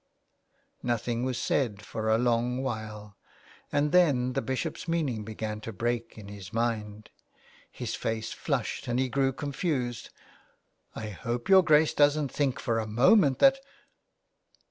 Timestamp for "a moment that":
12.79-13.59